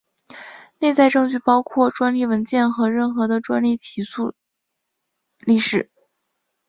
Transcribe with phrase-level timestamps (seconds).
[0.79, 4.33] 内在证据包括专利文件和任何的专利起诉
[5.37, 5.91] 历史。